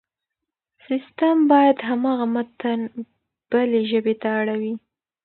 [0.85, 2.79] سيستم بيا هماغه متن
[3.49, 4.73] بلې ژبې ته اړوي.